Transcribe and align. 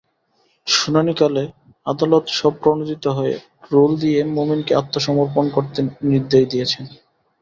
শুনানিকালে 0.67 1.43
আদালত 1.85 2.25
স্বতঃপ্রণোদিত 2.37 3.05
হয়ে 3.17 3.35
রুল 3.71 3.91
দিয়ে 3.99 4.19
মোমিনকে 4.35 4.73
আত্মসমর্পণ 4.75 5.45
করতে 5.55 5.79
নির্দেশ 6.11 6.43
দিয়েছেন। 6.51 6.83